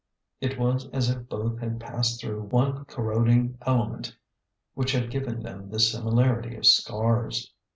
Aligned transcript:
It 0.39 0.57
was 0.57 0.89
as 0.89 1.11
if 1.11 1.29
both 1.29 1.59
had 1.59 1.79
passed 1.79 2.19
through 2.19 2.45
one 2.45 2.85
corrod 2.85 3.29
ing 3.29 3.59
element 3.61 4.15
which 4.73 4.93
had 4.93 5.11
given 5.11 5.43
them 5.43 5.69
the 5.69 5.79
similarity 5.79 6.55
of 6.55 6.65
scars. 6.65 7.53